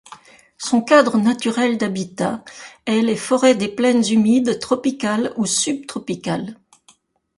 [0.57, 2.43] Son cadre naturel d'habitat
[2.87, 6.57] est les forêts des plaines humides tropicales ou subtropicales.